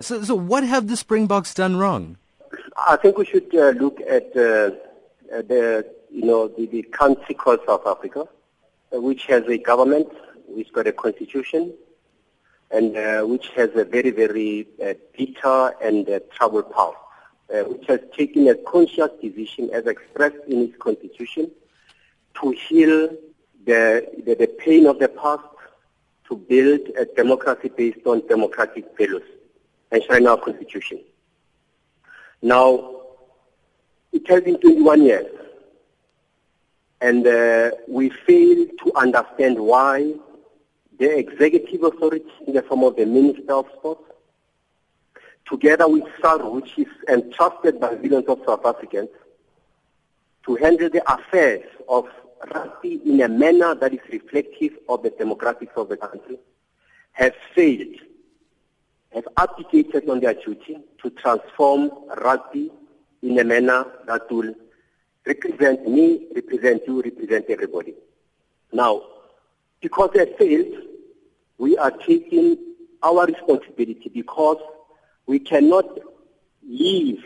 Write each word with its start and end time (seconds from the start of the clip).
So, 0.00 0.22
so 0.22 0.34
what 0.34 0.64
have 0.64 0.88
the 0.88 0.96
Springboks 0.96 1.52
done 1.52 1.76
wrong? 1.76 2.16
I 2.88 2.96
think 2.96 3.18
we 3.18 3.26
should 3.26 3.54
uh, 3.54 3.70
look 3.70 4.00
at 4.00 4.28
uh, 4.30 4.72
the, 5.30 5.86
you 6.10 6.24
know, 6.24 6.48
the, 6.48 6.66
the 6.66 6.82
country 6.82 7.34
called 7.34 7.60
South 7.66 7.86
Africa, 7.86 8.26
uh, 8.94 9.00
which 9.00 9.26
has 9.26 9.44
a 9.46 9.58
government, 9.58 10.08
which 10.46 10.72
got 10.72 10.86
a 10.86 10.92
constitution, 10.92 11.74
and 12.70 12.96
uh, 12.96 13.22
which 13.24 13.48
has 13.50 13.70
a 13.74 13.84
very, 13.84 14.10
very 14.10 14.66
uh, 14.82 14.94
bitter 15.16 15.74
and 15.82 16.08
uh, 16.08 16.20
troubled 16.32 16.72
past, 16.72 16.96
which 17.68 17.86
has 17.86 18.00
taken 18.16 18.48
a 18.48 18.54
conscious 18.54 19.10
decision, 19.20 19.68
as 19.70 19.86
expressed 19.86 20.38
in 20.48 20.62
its 20.62 20.76
constitution, 20.78 21.50
to 22.40 22.50
heal 22.52 23.10
the, 23.66 24.08
the, 24.24 24.34
the 24.34 24.46
pain 24.46 24.86
of 24.86 24.98
the 24.98 25.08
past, 25.08 25.44
to 26.26 26.36
build 26.36 26.80
a 26.96 27.04
democracy 27.04 27.68
based 27.76 28.06
on 28.06 28.26
democratic 28.28 28.96
values, 28.96 29.22
enshrined 29.92 30.22
in 30.22 30.28
our 30.28 30.40
constitution. 30.40 31.00
Now, 32.42 33.00
it 34.12 34.26
has 34.28 34.42
been 34.42 34.58
21 34.58 35.02
years, 35.02 35.26
and 37.00 37.26
uh, 37.26 37.70
we 37.88 38.10
fail 38.10 38.66
to 38.84 38.92
understand 38.96 39.58
why 39.58 40.14
the 40.98 41.18
executive 41.18 41.82
authority 41.82 42.30
in 42.46 42.54
the 42.54 42.62
form 42.62 42.84
of 42.84 42.96
the 42.96 43.06
Minister 43.06 43.52
of 43.52 43.66
Sport, 43.78 43.98
together 45.48 45.88
with 45.88 46.04
SARU, 46.20 46.50
which 46.50 46.78
is 46.78 46.86
entrusted 47.08 47.80
by 47.80 47.94
millions 47.96 48.26
of 48.28 48.40
South 48.46 48.64
Africans, 48.66 49.08
to 50.46 50.56
handle 50.56 50.90
the 50.90 51.02
affairs 51.12 51.64
of 51.88 52.06
rugby 52.54 53.00
in 53.04 53.20
a 53.20 53.28
manner 53.28 53.74
that 53.74 53.92
is 53.92 54.00
reflective 54.10 54.72
of 54.88 55.02
the 55.02 55.10
demographics 55.10 55.76
of 55.76 55.88
the 55.88 55.96
country, 55.96 56.38
have 57.12 57.34
failed, 57.54 57.96
have 59.14 59.26
abdicated 59.36 60.08
on 60.08 60.20
their 60.20 60.34
duty 60.34 60.78
to 61.02 61.10
transform 61.10 61.90
rugby 62.22 62.70
in 63.22 63.38
a 63.38 63.44
manner 63.44 63.84
that 64.06 64.30
will 64.30 64.54
represent 65.26 65.86
me, 65.88 66.28
represent 66.34 66.82
you, 66.86 67.02
represent 67.02 67.46
everybody. 67.48 67.94
Now, 68.72 69.02
because 69.80 70.10
they 70.14 70.26
failed, 70.38 70.82
we 71.58 71.76
are 71.76 71.90
taking 71.90 72.56
our 73.02 73.26
responsibility 73.26 74.10
because 74.12 74.58
we 75.26 75.38
cannot 75.38 75.86
leave 76.66 77.22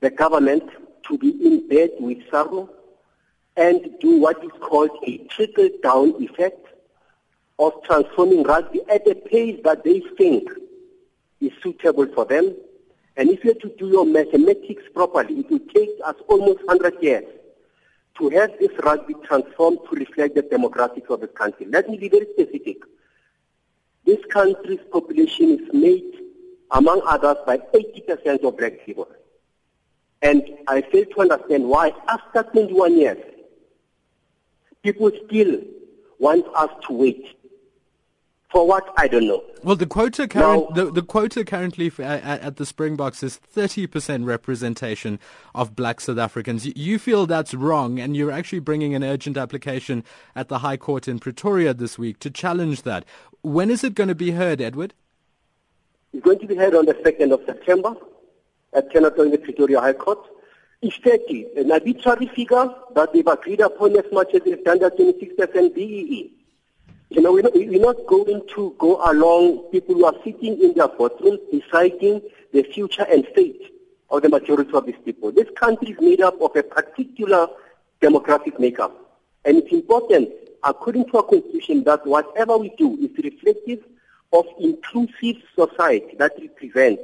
the 0.00 0.10
government 0.10 0.64
to 1.08 1.18
be 1.18 1.30
in 1.30 1.68
bed 1.68 1.90
with 2.00 2.18
SARU 2.30 2.68
and 3.56 3.90
do 4.00 4.18
what 4.18 4.42
is 4.44 4.50
called 4.60 4.90
a 5.06 5.18
trickle-down 5.28 6.22
effect 6.22 6.66
of 7.58 7.72
transforming 7.84 8.42
rugby 8.42 8.80
at 8.88 9.06
a 9.06 9.14
pace 9.14 9.58
that 9.64 9.82
they 9.82 10.00
think 10.18 10.50
is 11.40 11.52
suitable 11.62 12.06
for 12.14 12.24
them. 12.24 12.54
And 13.16 13.30
if 13.30 13.44
you 13.44 13.52
have 13.52 13.60
to 13.60 13.68
do 13.78 13.88
your 13.88 14.04
mathematics 14.04 14.82
properly, 14.94 15.40
it 15.40 15.50
will 15.50 15.60
take 15.74 15.90
us 16.04 16.16
almost 16.28 16.64
100 16.66 17.02
years 17.02 17.24
to 18.18 18.28
have 18.30 18.50
this 18.58 18.70
rugby 18.82 19.14
transformed 19.24 19.78
to 19.90 19.96
reflect 19.96 20.34
the 20.34 20.42
demographics 20.42 21.10
of 21.10 21.20
the 21.20 21.28
country. 21.28 21.66
Let 21.66 21.88
me 21.88 21.98
be 21.98 22.08
very 22.08 22.26
specific. 22.32 22.78
This 24.04 24.18
country's 24.30 24.80
population 24.90 25.60
is 25.60 25.72
made, 25.72 26.12
among 26.70 27.02
others, 27.06 27.36
by 27.46 27.58
80% 27.58 28.44
of 28.44 28.56
black 28.56 28.84
people. 28.86 29.08
And 30.22 30.42
I 30.66 30.80
fail 30.82 31.04
to 31.04 31.20
understand 31.20 31.68
why, 31.68 31.92
after 32.08 32.42
21 32.42 32.98
years, 32.98 33.18
people 34.82 35.10
still 35.26 35.60
want 36.18 36.46
us 36.54 36.70
to 36.86 36.92
wait. 36.92 37.35
For 38.50 38.66
what, 38.66 38.94
I 38.96 39.08
don't 39.08 39.26
know. 39.26 39.42
Well, 39.64 39.74
the 39.74 39.86
quota, 39.86 40.28
current, 40.28 40.70
now, 40.70 40.84
the, 40.84 40.90
the 40.92 41.02
quota 41.02 41.44
currently 41.44 41.90
at, 41.98 42.22
at, 42.24 42.56
the 42.56 42.64
Springboks 42.64 43.24
is 43.24 43.40
30% 43.54 44.24
representation 44.24 45.18
of 45.52 45.74
black 45.74 46.00
South 46.00 46.18
Africans. 46.18 46.64
You 46.64 47.00
feel 47.00 47.26
that's 47.26 47.54
wrong, 47.54 47.98
and 47.98 48.16
you're 48.16 48.30
actually 48.30 48.60
bringing 48.60 48.94
an 48.94 49.02
urgent 49.02 49.36
application 49.36 50.04
at 50.36 50.46
the 50.46 50.60
High 50.60 50.76
Court 50.76 51.08
in 51.08 51.18
Pretoria 51.18 51.74
this 51.74 51.98
week 51.98 52.20
to 52.20 52.30
challenge 52.30 52.82
that. 52.82 53.04
When 53.42 53.68
is 53.68 53.82
it 53.82 53.94
going 53.94 54.08
to 54.08 54.14
be 54.14 54.30
heard, 54.30 54.60
Edward? 54.60 54.94
It's 56.12 56.24
going 56.24 56.38
to 56.38 56.46
be 56.46 56.54
heard 56.54 56.76
on 56.76 56.86
the 56.86 56.94
2nd 56.94 57.32
of 57.32 57.44
September 57.46 57.96
at 58.74 58.92
10 58.92 59.06
o'clock 59.06 59.26
in 59.26 59.32
the 59.32 59.38
Pretoria 59.38 59.80
High 59.80 59.94
Court. 59.94 60.20
It's 60.82 60.96
30, 60.98 61.46
an 61.56 61.72
arbitrary 61.72 62.26
figure 62.28 62.72
that 62.94 63.12
they've 63.12 63.26
agreed 63.26 63.60
upon 63.60 63.96
as 63.96 64.04
much 64.12 64.34
as 64.34 64.42
they've 64.42 64.62
done 64.62 64.78
that 64.78 64.96
26% 64.96 65.74
BEE. 65.74 66.35
You 67.08 67.22
know, 67.22 67.32
we're 67.32 67.42
not, 67.42 68.06
going 68.08 68.42
to 68.54 68.74
go 68.78 69.00
along 69.10 69.70
people 69.70 69.94
who 69.94 70.04
are 70.06 70.14
sitting 70.24 70.60
in 70.60 70.74
their 70.74 70.88
boardrooms 70.88 71.38
deciding 71.52 72.20
the 72.52 72.64
future 72.64 73.06
and 73.08 73.24
fate 73.28 73.72
of 74.10 74.22
the 74.22 74.28
majority 74.28 74.72
of 74.72 74.86
these 74.86 74.96
people. 75.04 75.30
This 75.30 75.48
country 75.56 75.90
is 75.90 76.00
made 76.00 76.20
up 76.20 76.40
of 76.40 76.56
a 76.56 76.64
particular 76.64 77.48
demographic 78.02 78.58
makeup. 78.58 78.92
And 79.44 79.58
it's 79.58 79.72
important, 79.72 80.30
according 80.64 81.08
to 81.10 81.18
our 81.18 81.22
constitution, 81.22 81.84
that 81.84 82.04
whatever 82.06 82.58
we 82.58 82.70
do 82.76 82.96
is 82.96 83.10
reflective 83.22 83.84
of 84.32 84.46
inclusive 84.58 85.42
society 85.54 86.16
that 86.18 86.32
represents 86.40 87.02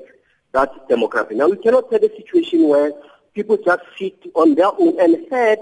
that 0.50 0.88
demographic. 0.88 1.36
Now, 1.36 1.48
we 1.48 1.58
cannot 1.58 1.92
have 1.92 2.02
a 2.02 2.16
situation 2.16 2.69
where 2.69 2.92
people 3.34 3.56
just 3.64 3.82
sit 3.96 4.19
on 4.34 4.56
their 4.56 4.72
own 4.78 5.00
and 5.00 5.30
had, 5.30 5.60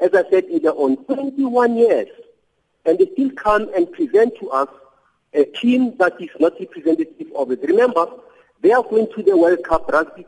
as 0.00 0.14
I 0.14 0.28
said, 0.30 0.44
in 0.44 0.62
their 0.62 0.74
own 0.74 1.04
21 1.04 1.76
years 1.76 2.08
and 2.86 2.98
they 2.98 3.06
still 3.12 3.30
come 3.30 3.70
and 3.74 3.90
present 3.92 4.34
to 4.40 4.50
us 4.50 4.68
a 5.32 5.44
team 5.44 5.96
that 5.98 6.20
is 6.20 6.30
not 6.38 6.52
representative 6.60 7.26
of 7.34 7.50
it. 7.50 7.60
Remember, 7.62 8.06
they 8.60 8.72
are 8.72 8.82
going 8.82 9.08
to 9.14 9.22
the 9.22 9.36
World 9.36 9.62
Cup 9.64 9.88
rugby 9.90 10.26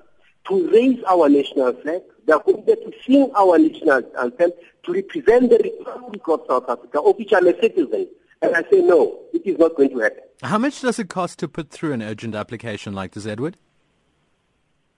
to 0.48 0.70
raise 0.70 1.02
our 1.04 1.28
national 1.28 1.72
flag. 1.74 2.02
They 2.26 2.32
are 2.32 2.40
going 2.40 2.64
there 2.66 2.76
to 2.76 2.92
sing 3.06 3.30
our 3.36 3.58
national 3.58 4.02
anthem 4.20 4.50
to 4.84 4.92
represent 4.92 5.50
the 5.50 5.58
Republic 5.58 6.22
of 6.28 6.40
South 6.48 6.68
Africa, 6.68 7.00
of 7.00 7.16
which 7.16 7.32
I'm 7.32 7.46
a 7.46 7.60
citizen. 7.60 8.08
And 8.42 8.54
I 8.54 8.62
say, 8.70 8.80
no, 8.82 9.20
it 9.32 9.46
is 9.46 9.58
not 9.58 9.76
going 9.76 9.90
to 9.90 9.98
happen. 10.00 10.20
How 10.42 10.58
much 10.58 10.82
does 10.82 10.98
it 10.98 11.08
cost 11.08 11.38
to 11.38 11.48
put 11.48 11.70
through 11.70 11.92
an 11.92 12.02
urgent 12.02 12.34
application 12.34 12.92
like 12.92 13.12
this, 13.12 13.26
Edward? 13.26 13.56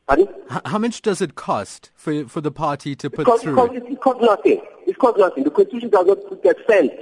Pardon? 0.09 0.29
How 0.65 0.79
much 0.79 1.03
does 1.03 1.21
it 1.21 1.35
cost 1.35 1.91
for 1.95 2.25
for 2.27 2.41
the 2.41 2.51
party 2.51 2.97
to 2.97 3.11
put 3.11 3.21
it 3.21 3.27
costs, 3.27 3.45
through? 3.45 3.53
It 3.53 3.57
costs, 3.57 3.91
it 3.91 4.01
costs 4.01 4.23
nothing. 4.23 4.63
It 4.87 4.99
costs 4.99 5.21
nothing. 5.21 5.45
The 5.45 5.51
Constitution 5.51 5.91
does 5.91 6.07
not 6.07 6.27
put 6.29 6.43
that 6.43 6.57
cent 6.67 6.93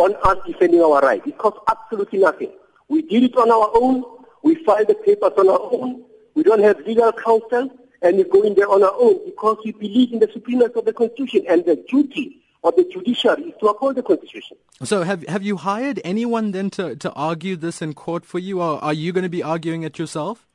on 0.00 0.16
us 0.24 0.38
defending 0.46 0.80
our 0.80 1.00
rights. 1.00 1.26
It 1.26 1.38
costs 1.38 1.60
absolutely 1.68 2.18
nothing. 2.20 2.50
We 2.88 3.02
did 3.02 3.22
it 3.24 3.36
on 3.36 3.50
our 3.50 3.70
own. 3.74 4.04
We 4.42 4.56
filed 4.64 4.88
the 4.88 4.94
papers 4.94 5.32
on 5.36 5.48
our 5.48 5.60
own. 5.60 6.04
We 6.34 6.42
don't 6.42 6.62
have 6.62 6.78
legal 6.86 7.12
counsel, 7.12 7.70
and 8.02 8.16
we 8.16 8.24
go 8.24 8.42
in 8.42 8.54
there 8.54 8.68
on 8.68 8.82
our 8.82 8.94
own 8.98 9.24
because 9.26 9.58
we 9.64 9.72
believe 9.72 10.12
in 10.12 10.18
the 10.20 10.30
supremacy 10.32 10.72
of 10.74 10.84
the 10.84 10.92
Constitution 10.92 11.44
and 11.48 11.64
the 11.64 11.76
duty 11.88 12.42
of 12.64 12.76
the 12.76 12.84
judiciary 12.84 13.44
is 13.44 13.54
to 13.60 13.66
uphold 13.66 13.96
the 13.96 14.02
Constitution. 14.02 14.56
So 14.82 15.02
have 15.02 15.26
have 15.28 15.42
you 15.42 15.56
hired 15.56 16.00
anyone 16.04 16.52
then 16.52 16.70
to, 16.70 16.96
to 16.96 17.12
argue 17.12 17.56
this 17.56 17.82
in 17.82 17.94
court 17.94 18.24
for 18.24 18.38
you, 18.38 18.60
or 18.60 18.82
are 18.82 18.92
you 18.94 19.12
going 19.12 19.24
to 19.24 19.30
be 19.30 19.42
arguing 19.42 19.82
it 19.82 19.98
yourself? 19.98 20.46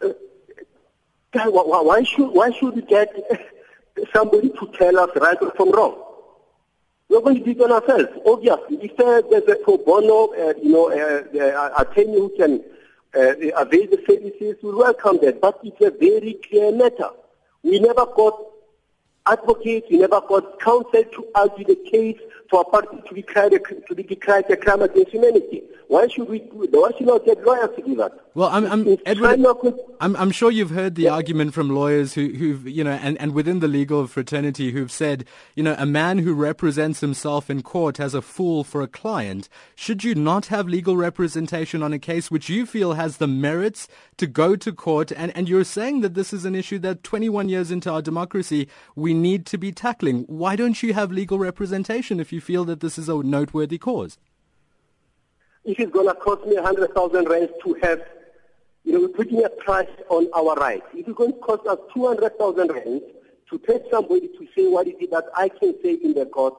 Uh, 0.00 0.08
why, 1.32 1.80
why 1.80 2.02
should 2.02 2.28
why 2.28 2.50
should 2.50 2.74
we 2.74 2.82
get 2.82 3.08
somebody 4.12 4.50
to 4.50 4.70
tell 4.78 4.98
us 4.98 5.10
right 5.16 5.38
from 5.56 5.70
wrong? 5.72 6.11
We're 7.12 7.20
going 7.20 7.44
to 7.44 7.44
do 7.44 7.50
it 7.50 7.60
on 7.60 7.72
ourselves. 7.72 8.08
Obviously, 8.24 8.88
if 8.88 8.98
uh, 8.98 9.20
there's 9.28 9.46
a 9.46 9.56
pro 9.62 9.76
bono, 9.76 10.32
uh, 10.32 10.54
you 10.62 10.72
know, 10.72 10.90
uh, 10.90 11.22
uh, 11.38 11.84
attorney 11.84 12.14
who 12.14 12.30
can 12.30 12.64
uh, 13.14 13.60
avail 13.60 13.86
the 13.88 14.02
services, 14.08 14.56
we 14.62 14.74
welcome 14.74 15.18
that. 15.20 15.38
But 15.38 15.60
it's 15.62 15.78
a 15.82 15.90
very 15.90 16.40
clear 16.48 16.72
matter. 16.72 17.10
We 17.62 17.80
never 17.80 18.06
got 18.06 18.40
advocates, 19.26 19.88
we 19.90 19.98
never 19.98 20.22
got 20.22 20.58
counsel 20.58 21.04
to 21.04 21.26
argue 21.34 21.66
the 21.66 21.76
case 21.90 22.18
for 22.48 22.62
a 22.62 22.64
party 22.64 22.96
to 23.06 23.14
a, 23.52 23.58
to 23.60 23.94
be 23.94 24.04
declared 24.04 24.46
a 24.48 24.56
crime 24.56 24.80
against 24.80 25.10
humanity. 25.10 25.64
Why 25.92 26.08
should 26.08 26.26
we 26.26 26.38
Why 26.38 26.90
should 26.96 27.06
not 27.06 27.26
get 27.26 27.44
lawyers 27.44 27.68
to 27.76 27.82
do 27.82 27.94
that? 27.96 28.12
Well, 28.34 28.48
I'm, 28.48 28.64
I'm, 28.64 28.96
Edward, 29.04 29.44
I'm, 30.00 30.16
I'm 30.16 30.30
sure 30.30 30.50
you've 30.50 30.70
heard 30.70 30.94
the 30.94 31.02
yeah. 31.02 31.10
argument 31.10 31.52
from 31.52 31.68
lawyers 31.68 32.14
who, 32.14 32.30
who've, 32.30 32.66
you 32.66 32.82
know, 32.82 32.92
and, 32.92 33.20
and 33.20 33.34
within 33.34 33.60
the 33.60 33.68
legal 33.68 34.06
fraternity 34.06 34.72
who've 34.72 34.90
said, 34.90 35.26
you 35.54 35.62
know, 35.62 35.76
a 35.76 35.84
man 35.84 36.16
who 36.16 36.32
represents 36.32 37.00
himself 37.00 37.50
in 37.50 37.62
court 37.62 38.00
as 38.00 38.14
a 38.14 38.22
fool 38.22 38.64
for 38.64 38.80
a 38.80 38.88
client. 38.88 39.50
Should 39.74 40.02
you 40.02 40.14
not 40.14 40.46
have 40.46 40.66
legal 40.66 40.96
representation 40.96 41.82
on 41.82 41.92
a 41.92 41.98
case 41.98 42.30
which 42.30 42.48
you 42.48 42.64
feel 42.64 42.94
has 42.94 43.18
the 43.18 43.28
merits 43.28 43.86
to 44.16 44.26
go 44.26 44.56
to 44.56 44.72
court? 44.72 45.12
And, 45.12 45.30
and 45.36 45.46
you're 45.46 45.62
saying 45.62 46.00
that 46.00 46.14
this 46.14 46.32
is 46.32 46.46
an 46.46 46.54
issue 46.54 46.78
that 46.78 47.02
21 47.02 47.50
years 47.50 47.70
into 47.70 47.92
our 47.92 48.00
democracy 48.00 48.66
we 48.96 49.12
need 49.12 49.44
to 49.44 49.58
be 49.58 49.72
tackling. 49.72 50.24
Why 50.26 50.56
don't 50.56 50.82
you 50.82 50.94
have 50.94 51.12
legal 51.12 51.38
representation 51.38 52.18
if 52.18 52.32
you 52.32 52.40
feel 52.40 52.64
that 52.64 52.80
this 52.80 52.96
is 52.96 53.10
a 53.10 53.22
noteworthy 53.22 53.76
cause? 53.76 54.16
If 55.64 55.78
it's 55.78 55.92
going 55.92 56.08
to 56.08 56.14
cost 56.14 56.44
me 56.46 56.56
100,000 56.56 57.28
rands 57.28 57.52
to 57.64 57.74
have, 57.82 58.02
you 58.84 58.92
know, 58.92 59.00
we're 59.00 59.08
putting 59.08 59.44
a 59.44 59.48
price 59.48 59.88
on 60.08 60.28
our 60.34 60.56
rights. 60.56 60.86
If 60.92 61.06
it's 61.06 61.16
going 61.16 61.32
to 61.34 61.38
cost 61.38 61.66
us 61.66 61.78
200,000 61.94 62.72
rands 62.72 63.04
to 63.50 63.58
pay 63.58 63.80
somebody 63.90 64.28
to 64.28 64.48
say 64.56 64.66
what 64.66 64.88
is 64.88 64.94
it 64.98 65.10
that 65.12 65.26
I 65.36 65.48
can 65.48 65.74
say 65.82 65.94
in 65.94 66.14
the 66.14 66.26
court, 66.26 66.54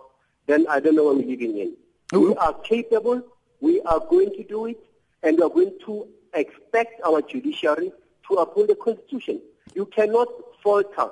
then 0.48 0.66
I 0.70 0.80
don't 0.80 0.96
know 0.96 1.06
what 1.06 1.18
we're 1.18 1.26
living 1.26 1.58
in. 1.58 1.76
We 2.14 2.34
are 2.36 2.54
capable, 2.62 3.24
we 3.60 3.82
are 3.82 4.00
going 4.00 4.30
to 4.32 4.44
do 4.44 4.68
it, 4.68 4.80
and 5.22 5.38
we 5.38 5.44
are 5.44 5.50
going 5.50 5.78
to 5.86 6.08
expect 6.34 7.02
our 7.06 7.22
judiciary 7.22 7.92
to 8.30 8.36
uphold 8.36 8.70
the 8.70 8.76
Constitution. 8.76 9.42
You 9.76 9.86
cannot 9.88 10.28
falter 10.64 11.10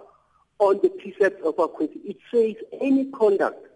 on 0.59 0.79
the 0.81 0.89
precepts 0.89 1.43
of 1.45 1.59
our 1.59 1.67
Constitution. 1.67 2.05
It 2.05 2.17
says 2.31 2.79
any 2.79 3.05
conduct 3.11 3.67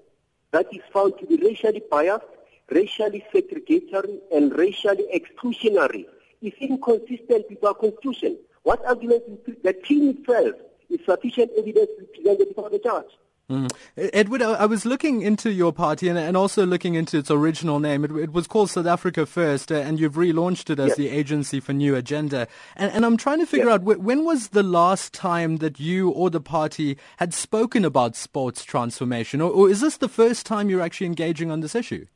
that 0.52 0.68
is 0.72 0.82
found 0.94 1.18
to 1.20 1.26
be 1.26 1.36
racially 1.38 1.82
biased, 1.92 2.24
racially 2.72 3.24
segregatory, 3.34 4.20
and 4.32 4.58
racially 4.58 5.06
exclusionary 5.14 6.06
is 6.42 6.54
inconsistent 6.60 7.46
with 7.50 7.64
our 7.64 7.74
Constitution. 7.74 8.38
What 8.64 8.84
argument 8.86 9.24
is 9.48 9.56
the 9.64 9.74
team 9.74 10.10
itself 10.10 10.56
is 10.90 11.00
sufficient 11.06 11.52
evidence 11.58 11.90
to 11.98 12.06
be 12.06 12.08
presented 12.16 12.48
before 12.50 12.70
the 12.70 12.80
judge. 12.80 13.12
Mm. 13.48 13.72
Edward, 13.96 14.42
I 14.42 14.66
was 14.66 14.88
looking 14.88 15.22
into 15.22 15.52
your 15.52 15.72
party 15.72 16.10
and, 16.10 16.18
and 16.18 16.36
also 16.36 16.66
looking 16.66 16.96
into 16.96 17.20
its 17.20 17.30
original 17.30 17.80
name. 17.80 18.04
It, 18.04 18.12
it 18.12 18.34
was 18.34 18.48
called 18.48 18.72
South 18.72 18.88
Africa 18.88 19.28
First, 19.28 19.72
uh, 19.72 19.76
and 19.76 20.00
you've 20.00 20.16
relaunched 20.16 20.72
it 20.72 20.80
as 20.80 20.90
yes. 20.90 20.98
the 20.98 21.10
Agency 21.10 21.60
for 21.60 21.72
New 21.72 21.96
Agenda. 21.96 22.48
And, 22.76 22.92
and 22.92 23.06
I'm 23.06 23.18
trying 23.18 23.40
to 23.40 23.46
figure 23.46 23.68
yes. 23.68 23.76
out 23.76 23.84
when 23.84 24.26
was 24.26 24.48
the 24.50 24.64
last 24.64 25.14
time 25.14 25.58
that 25.58 25.80
you 25.80 26.10
or 26.10 26.32
the 26.32 26.42
party 26.42 26.98
had 27.18 27.36
spoken 27.36 27.86
about 27.86 28.16
sports 28.16 28.64
transformation, 28.64 29.42
or, 29.42 29.52
or 29.52 29.70
is 29.70 29.80
this 29.80 29.98
the 29.98 30.10
first 30.10 30.48
time 30.48 30.68
you're 30.68 30.82
actually 30.82 31.06
engaging 31.06 31.52
on 31.52 31.60
this 31.60 31.76
issue? 31.76 32.08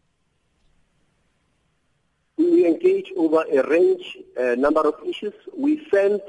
We 2.39 2.65
engage 2.65 3.11
over 3.17 3.43
a 3.51 3.67
range, 3.69 4.17
uh, 4.39 4.55
number 4.55 4.81
of 4.81 4.95
issues. 5.05 5.33
We 5.55 5.85
send 5.91 6.21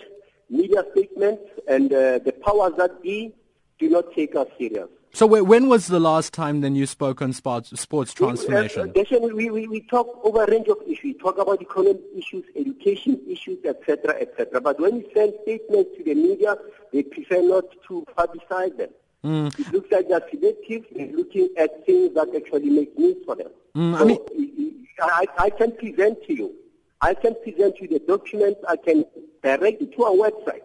media 0.51 0.85
statements, 0.93 1.43
and 1.69 1.93
uh, 1.93 2.19
the 2.19 2.33
powers 2.45 2.73
that 2.79 3.01
be 3.01 3.33
do 3.79 3.89
not 3.89 4.13
take 4.13 4.35
us 4.35 4.49
serious. 4.59 4.89
So 5.13 5.27
when 5.27 5.69
was 5.69 5.89
the 5.89 5.99
last 5.99 6.33
time 6.33 6.61
then 6.61 6.77
you 6.77 6.87
spoke 6.87 7.21
on 7.21 7.33
sports, 7.33 7.79
sports 7.81 8.15
transformation? 8.15 8.93
We, 9.35 9.51
we, 9.51 9.67
we 9.67 9.81
talk 9.83 10.21
over 10.23 10.45
a 10.45 10.51
range 10.51 10.69
of 10.69 10.79
issues. 10.87 11.03
We 11.03 11.15
talk 11.15 11.39
about 11.39 11.61
economic 11.61 12.01
issues, 12.17 12.45
education 12.55 13.21
issues, 13.29 13.59
etc., 13.65 14.21
etc. 14.21 14.61
But 14.61 14.79
when 14.79 14.99
we 14.99 15.11
send 15.13 15.35
statements 15.43 15.97
to 15.97 16.05
the 16.05 16.15
media, 16.15 16.57
they 16.93 17.03
prefer 17.03 17.43
not 17.43 17.65
to 17.89 18.07
publicize 18.17 18.77
them. 18.77 18.91
Mm. 19.25 19.59
It 19.59 19.73
looks 19.73 19.91
like 19.91 20.09
they're 20.09 20.23
selective. 20.31 20.87
They're 20.95 21.09
looking 21.09 21.49
at 21.59 21.85
things 21.87 22.15
that 22.15 22.29
actually 22.35 22.71
make 22.71 22.97
news 22.97 23.17
for 23.27 23.35
them. 23.35 23.51
Mm, 23.77 23.99
so 23.99 24.03
I, 24.03 24.07
mean, 24.07 24.87
I, 25.03 25.27
I 25.39 25.51
can 25.51 25.73
present 25.73 26.23
to 26.27 26.35
you. 26.35 26.55
I 27.01 27.15
can 27.15 27.35
present 27.43 27.81
you 27.81 27.89
the 27.89 28.01
documents. 28.01 28.61
I 28.69 28.77
can 28.77 29.05
direct 29.43 29.81
you 29.81 29.87
to 29.89 30.05
our 30.05 30.13
website 30.13 30.63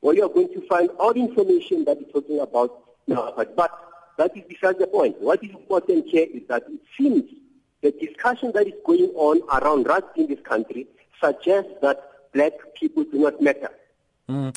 where 0.00 0.14
you 0.14 0.24
are 0.24 0.28
going 0.28 0.48
to 0.48 0.66
find 0.66 0.90
all 0.98 1.14
the 1.14 1.20
information 1.20 1.84
that 1.84 2.00
you're 2.00 2.10
talking 2.10 2.40
about 2.40 2.70
now. 3.06 3.32
But, 3.36 3.56
but 3.56 3.70
that 4.18 4.36
is 4.36 4.44
besides 4.48 4.78
the 4.78 4.86
point. 4.86 5.20
What 5.20 5.42
is 5.42 5.50
important 5.50 6.06
here 6.06 6.26
is 6.32 6.42
that 6.48 6.62
it 6.68 6.80
seems 6.96 7.24
the 7.82 7.90
discussion 7.92 8.52
that 8.54 8.66
is 8.66 8.74
going 8.86 9.10
on 9.14 9.40
around 9.60 9.86
rugby 9.86 10.22
in 10.22 10.28
this 10.28 10.40
country 10.40 10.86
suggests 11.22 11.72
that 11.82 12.02
black 12.32 12.52
people 12.74 13.04
do 13.04 13.18
not 13.18 13.40
matter. 13.40 13.70
Mm. 14.28 14.56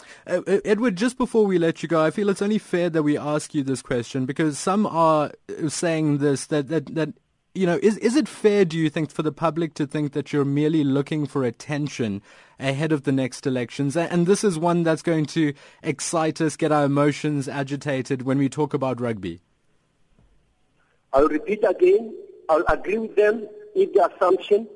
Edward, 0.66 0.96
just 0.96 1.18
before 1.18 1.46
we 1.46 1.58
let 1.58 1.84
you 1.84 1.90
go, 1.90 2.02
I 2.02 2.12
feel 2.12 2.30
it's 2.30 2.42
only 2.42 2.58
fair 2.58 2.90
that 2.90 3.04
we 3.04 3.18
ask 3.18 3.54
you 3.54 3.64
this 3.64 3.82
question 3.82 4.26
because 4.26 4.58
some 4.58 4.86
are 4.86 5.32
saying 5.68 6.20
this 6.20 6.46
that 6.48 6.70
that, 6.70 6.94
that 6.96 7.10
you 7.58 7.66
know, 7.66 7.80
is 7.82 7.98
is 7.98 8.16
it 8.16 8.28
fair, 8.28 8.66
do 8.66 8.78
you 8.78 8.90
think, 8.90 9.10
for 9.10 9.24
the 9.24 9.32
public 9.32 9.74
to 9.74 9.88
think 9.88 10.14
that 10.14 10.32
you're 10.32 10.46
merely 10.46 10.84
looking 10.84 11.26
for 11.26 11.44
attention 11.44 12.22
ahead 12.60 12.92
of 12.92 13.04
the 13.04 13.12
next 13.12 13.48
elections? 13.48 13.98
And 13.98 14.28
this 14.28 14.44
is 14.44 14.60
one 14.60 14.84
that's 14.84 15.02
going 15.02 15.26
to 15.38 15.54
excite 15.82 16.40
us, 16.40 16.56
get 16.56 16.72
our 16.72 16.86
emotions 16.86 17.50
agitated 17.50 18.22
when 18.22 18.38
we 18.38 18.48
talk 18.48 18.76
about 18.76 19.02
rugby. 19.02 19.42
I'll 21.14 21.28
repeat 21.28 21.64
again. 21.68 22.16
I'll 22.48 22.66
agree 22.70 23.00
with 23.00 23.16
them 23.16 23.48
if 23.76 23.92
the 23.94 24.08
assumption 24.08 24.68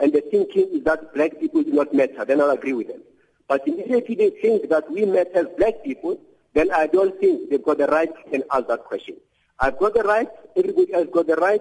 and 0.00 0.12
the 0.12 0.20
thinking 0.20 0.68
is 0.72 0.84
that 0.84 1.14
black 1.14 1.38
people 1.38 1.62
do 1.62 1.72
not 1.72 1.94
matter, 1.94 2.24
then 2.24 2.40
I'll 2.40 2.50
agree 2.50 2.72
with 2.72 2.88
them. 2.88 3.02
But 3.46 3.66
immediately 3.68 4.16
they 4.16 4.30
think 4.30 4.68
that 4.68 4.90
we 4.90 5.04
matter 5.04 5.30
as 5.38 5.46
black 5.56 5.84
people, 5.84 6.20
then 6.54 6.72
I 6.72 6.88
don't 6.88 7.18
think 7.20 7.50
they've 7.50 7.62
got 7.62 7.78
the 7.78 7.86
right 7.86 8.10
to 8.32 8.44
ask 8.52 8.66
that 8.66 8.84
question. 8.84 9.16
I've 9.60 9.78
got 9.78 9.94
the 9.94 10.02
right, 10.02 10.28
everybody 10.56 10.92
else 10.92 11.08
got 11.12 11.26
the 11.26 11.36
right 11.36 11.60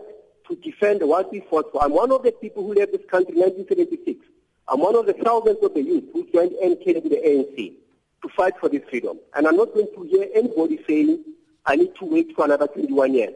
to 0.49 0.55
defend 0.57 1.01
what 1.03 1.31
we 1.31 1.41
fought 1.41 1.71
for. 1.71 1.83
I'm 1.83 1.91
one 1.93 2.11
of 2.11 2.23
the 2.23 2.31
people 2.31 2.63
who 2.63 2.73
left 2.73 2.91
this 2.91 3.05
country 3.09 3.35
in 3.35 3.41
1976. 3.41 4.25
I'm 4.67 4.79
one 4.79 4.95
of 4.95 5.05
the 5.05 5.13
thousands 5.13 5.63
of 5.63 5.73
the 5.73 5.81
youth 5.81 6.05
who 6.13 6.27
joined 6.31 6.51
MK 6.63 7.03
with 7.03 7.09
the 7.09 7.21
ANC 7.23 7.73
to 8.21 8.29
fight 8.35 8.53
for 8.59 8.69
this 8.69 8.83
freedom. 8.89 9.19
And 9.35 9.47
I'm 9.47 9.55
not 9.55 9.73
going 9.73 9.87
to 9.95 10.03
hear 10.03 10.27
anybody 10.35 10.83
saying, 10.87 11.23
I 11.65 11.75
need 11.75 11.95
to 11.95 12.05
wait 12.05 12.35
for 12.35 12.45
another 12.45 12.67
21 12.67 13.13
years 13.13 13.35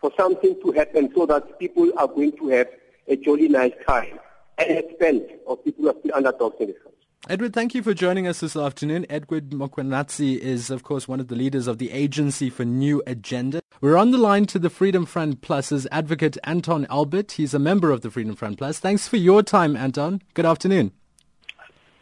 for 0.00 0.10
something 0.16 0.60
to 0.62 0.72
happen 0.72 1.12
so 1.14 1.26
that 1.26 1.58
people 1.58 1.90
are 1.98 2.08
going 2.08 2.32
to 2.38 2.48
have 2.48 2.68
a 3.08 3.16
jolly 3.16 3.48
nice 3.48 3.72
time 3.86 4.18
the 4.58 4.78
expense 4.78 5.24
of 5.46 5.64
people 5.64 5.84
who 5.84 5.90
are 5.90 5.96
still 6.00 6.14
underdogs 6.14 6.56
in 6.60 6.68
this 6.68 6.76
country. 6.76 6.93
Edward, 7.26 7.54
thank 7.54 7.74
you 7.74 7.82
for 7.82 7.94
joining 7.94 8.26
us 8.26 8.40
this 8.40 8.54
afternoon. 8.54 9.06
Edward 9.08 9.48
Mokwanatse 9.48 10.38
is, 10.38 10.68
of 10.68 10.82
course, 10.82 11.08
one 11.08 11.20
of 11.20 11.28
the 11.28 11.34
leaders 11.34 11.66
of 11.66 11.78
the 11.78 11.90
Agency 11.90 12.50
for 12.50 12.66
New 12.66 13.02
Agenda. 13.06 13.62
We're 13.80 13.96
on 13.96 14.10
the 14.10 14.18
line 14.18 14.44
to 14.46 14.58
the 14.58 14.68
Freedom 14.68 15.06
Front 15.06 15.40
Plus's 15.40 15.86
advocate 15.90 16.36
Anton 16.44 16.86
Alberts. 16.90 17.34
He's 17.34 17.54
a 17.54 17.58
member 17.58 17.90
of 17.90 18.02
the 18.02 18.10
Freedom 18.10 18.36
Front 18.36 18.58
Plus. 18.58 18.78
Thanks 18.78 19.08
for 19.08 19.16
your 19.16 19.42
time, 19.42 19.74
Anton. 19.74 20.20
Good 20.34 20.44
afternoon. 20.44 20.92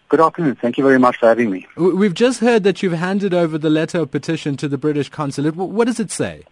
Good 0.08 0.20
afternoon. 0.20 0.56
Thank 0.56 0.76
you 0.76 0.82
very 0.82 0.98
much 0.98 1.18
for 1.18 1.26
having 1.26 1.52
me. 1.52 1.68
We've 1.76 2.14
just 2.14 2.40
heard 2.40 2.64
that 2.64 2.82
you've 2.82 2.94
handed 2.94 3.32
over 3.32 3.58
the 3.58 3.70
letter 3.70 4.00
of 4.00 4.10
petition 4.10 4.56
to 4.56 4.66
the 4.66 4.76
British 4.76 5.08
consulate. 5.08 5.54
What 5.54 5.84
does 5.84 6.00
it 6.00 6.10
say? 6.10 6.42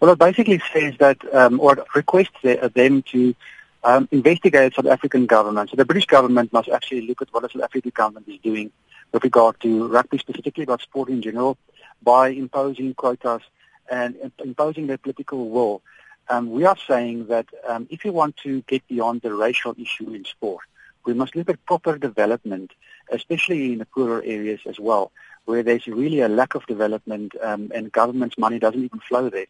Well, 0.00 0.12
it 0.12 0.18
basically 0.18 0.60
says 0.70 0.94
that, 0.98 1.16
um, 1.34 1.60
or 1.60 1.82
requests 1.94 2.42
them 2.42 3.02
to 3.04 3.34
um, 3.84 4.08
investigate 4.10 4.74
South 4.74 4.86
African 4.86 5.26
government. 5.26 5.70
So 5.70 5.76
the 5.76 5.84
British 5.84 6.06
government 6.06 6.52
must 6.52 6.68
actually 6.68 7.06
look 7.06 7.22
at 7.22 7.32
what 7.32 7.42
the 7.42 7.48
South 7.48 7.62
African 7.62 7.92
government 7.94 8.28
is 8.28 8.38
doing 8.42 8.70
with 9.12 9.24
regard 9.24 9.58
to 9.60 9.88
rugby, 9.88 10.18
specifically 10.18 10.64
about 10.64 10.82
sport 10.82 11.08
in 11.08 11.22
general, 11.22 11.56
by 12.02 12.28
imposing 12.28 12.94
quotas 12.94 13.42
and 13.90 14.16
imposing 14.44 14.86
their 14.86 14.98
political 14.98 15.48
will. 15.48 15.82
Um, 16.28 16.50
we 16.50 16.64
are 16.64 16.76
saying 16.86 17.26
that 17.28 17.46
um, 17.66 17.86
if 17.90 18.04
you 18.04 18.12
want 18.12 18.36
to 18.38 18.60
get 18.62 18.86
beyond 18.86 19.22
the 19.22 19.32
racial 19.32 19.74
issue 19.78 20.12
in 20.12 20.24
sport, 20.24 20.64
we 21.06 21.14
must 21.14 21.34
look 21.34 21.48
at 21.48 21.64
proper 21.64 21.96
development, 21.96 22.72
especially 23.10 23.72
in 23.72 23.78
the 23.78 23.86
poorer 23.86 24.22
areas 24.26 24.60
as 24.66 24.78
well, 24.78 25.10
where 25.46 25.62
there's 25.62 25.86
really 25.86 26.20
a 26.20 26.28
lack 26.28 26.54
of 26.54 26.66
development 26.66 27.32
um, 27.42 27.72
and 27.74 27.90
government's 27.90 28.36
money 28.36 28.58
doesn't 28.58 28.84
even 28.84 29.00
flow 29.00 29.30
there. 29.30 29.46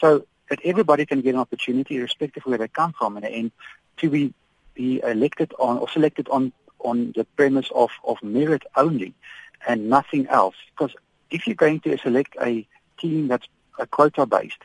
So 0.00 0.24
that 0.52 0.60
everybody 0.66 1.06
can 1.06 1.22
get 1.22 1.32
an 1.34 1.40
opportunity, 1.40 1.96
irrespective 1.96 2.42
of 2.42 2.50
where 2.50 2.58
they 2.58 2.68
come 2.68 2.92
from, 2.92 3.16
and, 3.16 3.24
and 3.24 3.50
to 3.96 4.10
be 4.10 4.34
be 4.74 5.00
elected 5.02 5.54
on 5.58 5.78
or 5.78 5.88
selected 5.88 6.28
on 6.28 6.52
on 6.80 7.14
the 7.16 7.24
premise 7.24 7.70
of 7.74 7.90
of 8.04 8.22
merit 8.22 8.62
only, 8.76 9.14
and 9.66 9.88
nothing 9.88 10.26
else. 10.26 10.54
Because 10.70 10.94
if 11.30 11.46
you're 11.46 11.62
going 11.66 11.80
to 11.80 11.96
select 11.96 12.36
a 12.38 12.66
team 12.98 13.28
that's 13.28 13.48
a 13.78 13.86
quota 13.86 14.26
based 14.26 14.62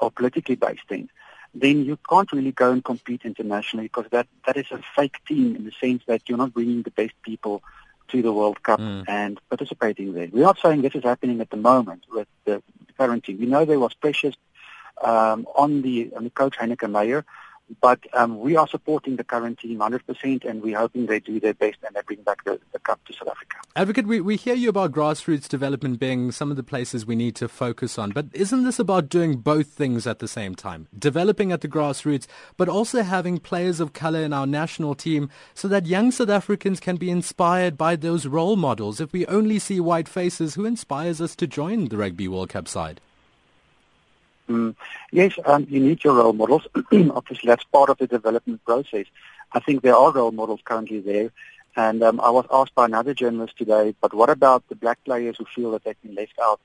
or 0.00 0.12
politically 0.12 0.54
based, 0.54 0.86
team, 0.88 1.10
then 1.52 1.84
you 1.84 1.98
can't 2.08 2.30
really 2.30 2.52
go 2.52 2.70
and 2.70 2.84
compete 2.84 3.22
internationally 3.24 3.86
because 3.86 4.06
that 4.12 4.28
that 4.46 4.56
is 4.56 4.70
a 4.70 4.80
fake 4.94 5.18
team 5.26 5.56
in 5.56 5.64
the 5.64 5.72
sense 5.80 6.04
that 6.06 6.22
you're 6.28 6.38
not 6.38 6.54
bringing 6.54 6.82
the 6.82 6.92
best 6.92 7.20
people 7.22 7.64
to 8.12 8.22
the 8.22 8.32
World 8.32 8.62
Cup 8.62 8.78
mm. 8.78 9.04
and 9.08 9.40
participating 9.48 10.12
there. 10.12 10.28
We're 10.30 10.44
not 10.44 10.60
saying 10.60 10.82
this 10.82 10.94
is 10.94 11.02
happening 11.02 11.40
at 11.40 11.50
the 11.50 11.56
moment 11.56 12.04
with 12.08 12.28
the 12.44 12.62
current 12.96 13.24
team. 13.24 13.40
We 13.40 13.46
know 13.46 13.64
there 13.64 13.80
was 13.80 13.94
pressures 13.94 14.36
um, 15.02 15.46
on 15.54 15.82
the 15.82 16.10
on 16.16 16.24
the 16.24 16.30
coach 16.30 16.56
Heyneke 16.56 16.90
Meyer. 16.90 17.24
But 17.80 17.98
um, 18.14 18.38
we 18.38 18.56
are 18.56 18.68
supporting 18.68 19.16
the 19.16 19.24
current 19.24 19.58
team 19.58 19.80
100% 19.80 20.44
and 20.44 20.62
we're 20.62 20.78
hoping 20.78 21.06
they 21.06 21.18
do 21.18 21.40
their 21.40 21.54
best 21.54 21.78
and 21.84 21.96
they 21.96 22.00
bring 22.06 22.22
back 22.22 22.44
the, 22.44 22.60
the 22.72 22.78
cup 22.78 23.04
to 23.06 23.12
South 23.12 23.28
Africa. 23.28 23.56
Advocate, 23.74 24.06
we, 24.06 24.20
we 24.20 24.36
hear 24.36 24.54
you 24.54 24.68
about 24.68 24.92
grassroots 24.92 25.48
development 25.48 25.98
being 25.98 26.30
some 26.30 26.50
of 26.50 26.56
the 26.56 26.62
places 26.62 27.04
we 27.04 27.16
need 27.16 27.34
to 27.36 27.48
focus 27.48 27.98
on. 27.98 28.10
But 28.10 28.26
isn't 28.32 28.62
this 28.62 28.78
about 28.78 29.08
doing 29.08 29.38
both 29.38 29.66
things 29.66 30.06
at 30.06 30.20
the 30.20 30.28
same 30.28 30.54
time? 30.54 30.86
Developing 30.96 31.50
at 31.50 31.60
the 31.60 31.68
grassroots, 31.68 32.28
but 32.56 32.68
also 32.68 33.02
having 33.02 33.38
players 33.38 33.80
of 33.80 33.92
color 33.92 34.20
in 34.20 34.32
our 34.32 34.46
national 34.46 34.94
team 34.94 35.28
so 35.52 35.66
that 35.66 35.86
young 35.86 36.12
South 36.12 36.30
Africans 36.30 36.78
can 36.78 36.96
be 36.96 37.10
inspired 37.10 37.76
by 37.76 37.96
those 37.96 38.26
role 38.26 38.54
models. 38.54 39.00
If 39.00 39.12
we 39.12 39.26
only 39.26 39.58
see 39.58 39.80
white 39.80 40.08
faces, 40.08 40.54
who 40.54 40.66
inspires 40.66 41.20
us 41.20 41.34
to 41.36 41.48
join 41.48 41.86
the 41.86 41.96
Rugby 41.96 42.28
World 42.28 42.50
Cup 42.50 42.68
side? 42.68 43.00
Mm, 44.48 44.74
yes, 45.12 45.32
um, 45.44 45.66
you 45.68 45.80
need 45.80 46.04
your 46.04 46.14
role 46.14 46.32
models. 46.32 46.66
Obviously, 46.92 47.46
that's 47.46 47.64
part 47.64 47.90
of 47.90 47.98
the 47.98 48.06
development 48.06 48.64
process. 48.64 49.06
I 49.52 49.60
think 49.60 49.82
there 49.82 49.96
are 49.96 50.12
role 50.12 50.32
models 50.32 50.60
currently 50.64 51.00
there. 51.00 51.30
And 51.76 52.02
um, 52.02 52.20
I 52.20 52.30
was 52.30 52.46
asked 52.50 52.74
by 52.74 52.86
another 52.86 53.12
journalist 53.12 53.58
today, 53.58 53.94
but 54.00 54.14
what 54.14 54.30
about 54.30 54.66
the 54.68 54.74
black 54.74 54.98
players 55.04 55.36
who 55.38 55.44
feel 55.44 55.72
that 55.72 55.84
they've 55.84 56.00
been 56.02 56.14
left 56.14 56.38
out 56.40 56.60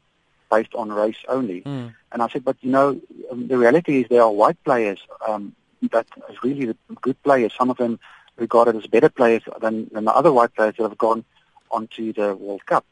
based 0.50 0.74
on 0.74 0.92
race 0.92 1.18
only? 1.28 1.62
Mm. 1.62 1.94
And 2.14 2.22
I 2.22 2.30
said, 2.30 2.46
but 2.46 2.56
you 2.62 2.72
know, 2.72 3.02
um, 3.30 3.48
the 3.48 3.58
reality 3.58 4.02
is 4.02 4.08
there 4.10 4.22
are 4.22 4.32
white 4.32 4.64
players 4.64 5.00
um, 5.28 5.54
that 5.92 6.08
are 6.30 6.36
really 6.44 6.74
good 7.02 7.22
players. 7.24 7.52
Some 7.58 7.70
of 7.70 7.78
them 7.78 8.00
regarded 8.38 8.78
as 8.78 8.88
better 8.88 9.10
players 9.10 9.44
than, 9.60 9.90
than 9.92 10.06
the 10.06 10.16
other 10.16 10.32
white 10.32 10.56
players 10.56 10.76
that 10.78 10.84
have 10.84 10.98
gone 10.98 11.26
onto 11.72 12.14
the 12.14 12.36
World 12.36 12.66
Cup 12.66 12.86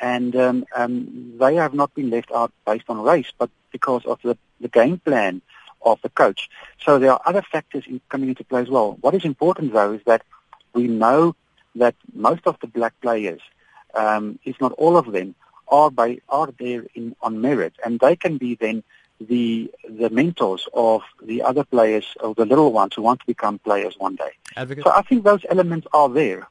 and 0.00 0.34
um, 0.36 0.66
um, 0.74 1.34
they 1.38 1.54
have 1.54 1.74
not 1.74 1.94
been 1.94 2.10
left 2.10 2.32
out 2.32 2.52
based 2.66 2.84
on 2.88 3.00
race, 3.00 3.32
but 3.38 3.50
because 3.78 4.04
of 4.12 4.16
the, 4.26 4.34
the 4.64 4.72
game 4.80 4.96
plan 5.08 5.34
of 5.90 5.96
the 6.04 6.12
coach. 6.22 6.40
So 6.84 6.90
there 7.00 7.12
are 7.14 7.22
other 7.30 7.44
factors 7.54 7.84
in, 7.90 8.00
coming 8.12 8.28
into 8.32 8.44
play 8.50 8.62
as 8.66 8.70
well. 8.76 8.88
What 9.04 9.14
is 9.18 9.24
important, 9.32 9.72
though, 9.76 9.92
is 9.98 10.02
that 10.10 10.22
We 10.74 10.88
know 10.88 11.34
that 11.76 11.94
most 12.26 12.42
of 12.46 12.56
the 12.60 12.66
black 12.66 12.94
players, 13.00 13.40
um, 13.94 14.38
if 14.44 14.60
not 14.60 14.72
all 14.72 14.96
of 14.96 15.06
them, 15.12 15.34
are 15.68 15.90
by 15.90 16.18
are 16.28 16.50
there 16.58 16.82
in 16.94 17.14
on 17.22 17.40
merit, 17.40 17.74
and 17.84 18.00
they 18.00 18.16
can 18.16 18.38
be 18.38 18.50
then 18.64 18.82
the 19.20 19.70
the 19.88 20.10
mentors 20.10 20.66
of 20.74 21.02
the 21.22 21.42
other 21.42 21.64
players 21.64 22.06
or 22.20 22.34
the 22.34 22.44
little 22.44 22.72
ones 22.72 22.94
who 22.94 23.02
want 23.02 23.20
to 23.20 23.26
become 23.26 23.58
players 23.58 23.94
one 23.98 24.16
day. 24.16 24.32
Advocate. 24.56 24.84
So 24.84 24.90
I 24.90 25.02
think 25.02 25.24
those 25.24 25.44
elements 25.48 25.86
are 25.92 26.08
there. 26.08 26.48